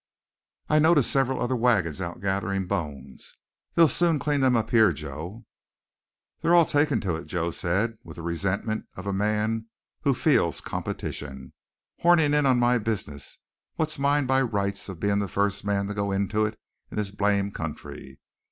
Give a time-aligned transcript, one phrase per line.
[0.67, 3.37] "I noticed several other wagons out gathering bones.
[3.75, 5.45] They'll soon clean them up here, Joe."
[6.41, 9.67] "They're all takin' to it," Joe said, with the resentment of a man
[10.01, 11.53] who feels competition,
[11.99, 13.37] "hornin' in on my business,
[13.75, 16.59] what's mine by rights of bein' the first man to go into it
[16.89, 18.19] in this blame country.